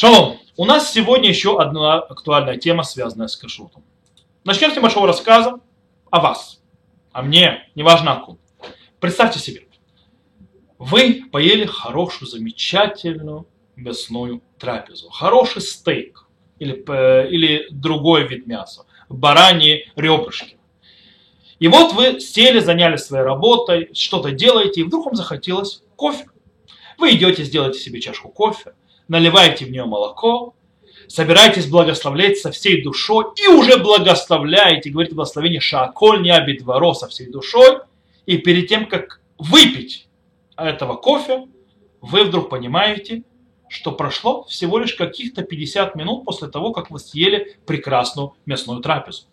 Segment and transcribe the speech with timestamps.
[0.00, 0.38] Шалом!
[0.56, 3.82] У нас сегодня еще одна актуальная тема, связанная с кашрутом.
[4.44, 5.58] Начнем с небольшого рассказа
[6.08, 6.62] о вас,
[7.10, 8.38] о мне, неважно о ком.
[9.00, 9.66] Представьте себе,
[10.78, 16.28] вы поели хорошую, замечательную мясную трапезу, хороший стейк
[16.60, 16.74] или,
[17.28, 20.58] или другой вид мяса, бараньи ребрышки.
[21.58, 26.26] И вот вы сели, заняли своей работой, что-то делаете, и вдруг вам захотелось кофе.
[26.98, 28.74] Вы идете, сделаете себе чашку кофе,
[29.08, 30.54] наливаете в нее молоко,
[31.08, 37.30] собираетесь благословлять со всей душой и уже благословляете, говорите благословение шаколь не обидворо со всей
[37.30, 37.80] душой,
[38.26, 40.06] и перед тем, как выпить
[40.56, 41.46] этого кофе,
[42.00, 43.22] вы вдруг понимаете,
[43.68, 49.24] что прошло всего лишь каких-то 50 минут после того, как вы съели прекрасную мясную трапезу.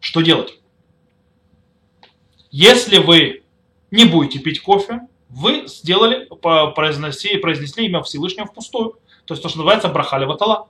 [0.00, 0.58] Что делать?
[2.50, 3.42] Если вы
[3.90, 6.28] не будете пить кофе, вы сделали,
[6.74, 8.96] произнесли, произнесли имя Всевышнего впустую.
[9.24, 10.68] То есть то, что называется брахали ватала.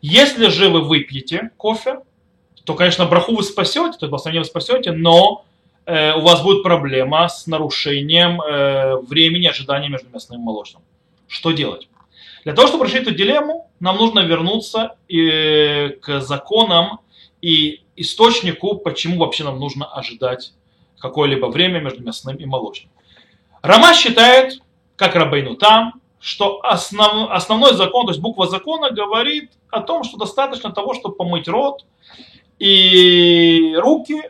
[0.00, 2.00] Если же вы выпьете кофе,
[2.64, 5.44] то, конечно, браху вы спасете, то есть благословение вы спасете, но
[5.86, 10.82] э, у вас будет проблема с нарушением э, времени ожидания между мясным и молочным.
[11.26, 11.88] Что делать?
[12.44, 17.00] Для того, чтобы решить эту дилемму, нам нужно вернуться э, к законам
[17.40, 20.52] и источнику, почему вообще нам нужно ожидать
[20.98, 22.90] какое-либо время между мясным и молочным.
[23.62, 24.60] Рама считает,
[24.96, 30.16] как Рабейну там, что основ, основной закон, то есть буква закона говорит о том, что
[30.16, 31.84] достаточно того, чтобы помыть рот
[32.58, 34.22] и руки,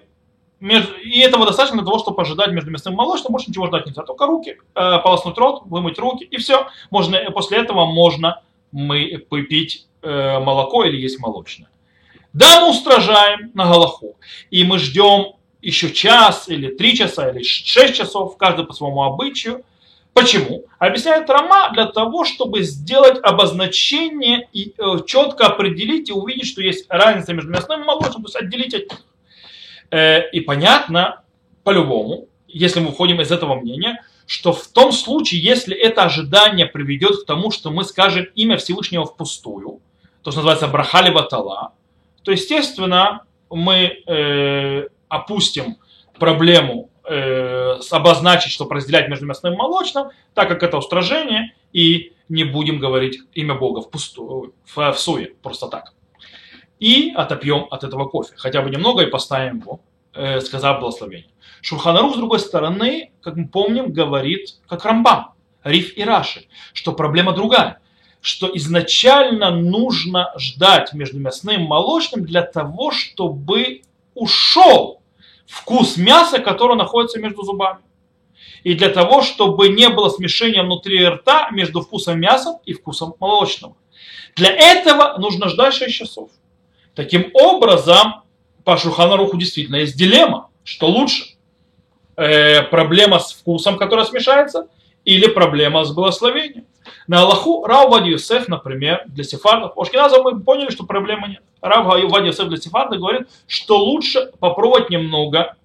[0.61, 4.03] и этого достаточно для того, чтобы ожидать между мясным и молочным, больше ничего ждать нельзя,
[4.03, 6.67] только руки, э, полоснуть рот, вымыть руки, и все.
[6.91, 8.43] Можно, после этого можно
[8.73, 9.17] мы
[9.49, 11.71] пить э, молоко или есть молочное.
[12.33, 14.17] Да, мы устражаем на Галаху,
[14.51, 19.65] и мы ждем еще час или три часа или шесть часов, каждый по своему обычаю.
[20.13, 20.65] Почему?
[20.79, 26.87] Объясняет Рома для того, чтобы сделать обозначение и э, четко определить и увидеть, что есть
[26.89, 29.01] разница между мясным и молочным, то есть отделить от них.
[29.91, 31.23] Э, и понятно,
[31.63, 37.23] по-любому, если мы уходим из этого мнения, что в том случае, если это ожидание приведет
[37.23, 39.81] к тому, что мы скажем имя Всевышнего впустую,
[40.23, 41.73] то, что называется брахали ватала,
[42.23, 45.77] то, естественно, мы э, опустим
[46.19, 52.45] проблему э, обозначить, что разделять между мясным и молочным, так как это устражение, и не
[52.45, 55.95] будем говорить имя Бога в, пусту, в, в суе, просто так.
[56.79, 59.81] И отопьем от этого кофе, хотя бы немного, и поставим его,
[60.15, 61.31] э, сказав благословение.
[61.61, 65.33] Шурханарух, с другой стороны, как мы помним, говорит, как Рамбам,
[65.65, 67.81] Риф и Раши, что проблема другая,
[68.21, 73.83] что изначально нужно ждать между мясным и молочным для того, чтобы
[74.15, 74.98] ушел
[75.49, 77.81] вкус мяса, которое находится между зубами.
[78.63, 83.77] И для того, чтобы не было смешения внутри рта между вкусом мяса и вкусом молочного.
[84.37, 86.31] Для этого нужно ждать 6 часов.
[86.95, 88.23] Таким образом,
[88.65, 91.25] по Шуханаруху действительно есть дилемма, что лучше.
[92.17, 94.69] Э, проблема с вкусом, которая смешается,
[95.05, 96.67] или проблема с благословением.
[97.07, 101.43] На Аллаху Рау Вади Юсеф, например, для сефардов, у Ашкиназа мы поняли, что проблемы нет.
[101.61, 105.57] Рав Вади Юсеф для сефарда говорит, что лучше попробовать немного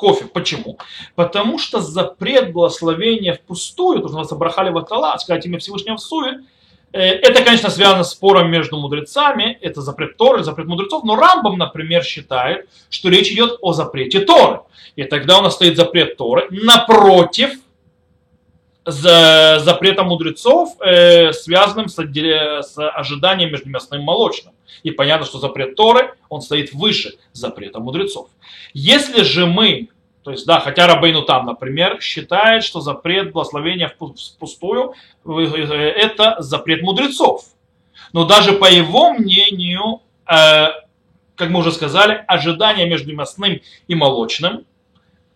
[0.00, 0.24] кофе.
[0.24, 0.78] Почему?
[1.14, 6.40] Потому что запрет благословения впустую, то, что называется брахали ватала, сказать имя Всевышнего в суе,
[6.92, 11.58] э, это, конечно, связано с спором между мудрецами, это запрет Торы, запрет мудрецов, но Рамбам,
[11.58, 14.60] например, считает, что речь идет о запрете Торы.
[14.96, 17.50] И тогда у нас стоит запрет Торы напротив
[18.90, 24.54] за запретом мудрецов, э, связанным с, ожиданием между мясным и молочным.
[24.82, 28.28] И понятно, что запрет Торы, он стоит выше запрета мудрецов.
[28.72, 29.88] Если же мы,
[30.22, 36.82] то есть, да, хотя Рабейну там, например, считает, что запрет благословения впустую, э, это запрет
[36.82, 37.44] мудрецов.
[38.12, 40.68] Но даже по его мнению, э,
[41.36, 44.64] как мы уже сказали, ожидание между мясным и молочным,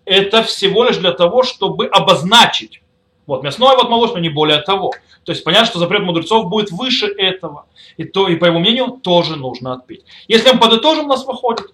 [0.04, 2.82] это всего лишь для того, чтобы обозначить
[3.26, 4.92] вот мясное, вот молочное, не более того.
[5.24, 7.66] То есть понятно, что запрет мудрецов будет выше этого.
[7.96, 10.04] И, то, и по его мнению тоже нужно отпить.
[10.28, 11.66] Если мы подытожим, у нас выходит.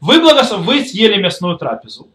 [0.00, 0.60] Вы, благослов...
[0.60, 2.08] вы съели мясную трапезу,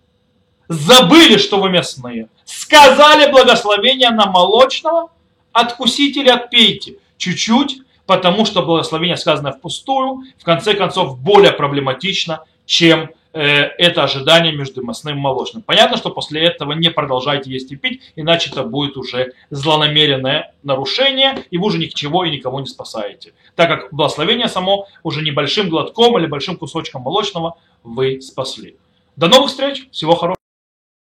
[0.68, 5.10] забыли, что вы мясные, сказали благословение на молочного,
[5.51, 13.10] откусите или отпейте чуть-чуть, потому что благословение сказано впустую, в конце концов более проблематично, чем
[13.33, 15.63] это ожидание между мясным и молочным.
[15.63, 21.45] Понятно, что после этого не продолжайте есть и пить, иначе это будет уже злонамеренное нарушение,
[21.50, 23.33] и вы уже ничего и никого не спасаете.
[23.56, 28.75] Так как благословение само уже небольшим глотком или большим кусочком молочного вы спасли.
[29.16, 30.41] До новых встреч, всего хорошего.